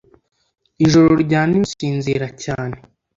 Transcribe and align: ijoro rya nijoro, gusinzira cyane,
ijoro 0.85 1.11
rya 1.23 1.41
nijoro, 1.47 1.61
gusinzira 1.69 2.27
cyane, 2.43 2.77